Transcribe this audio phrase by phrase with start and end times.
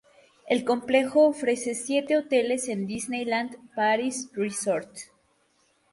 [0.47, 4.89] El complejo ofrece siete hoteles en Disneyland Paris Resort.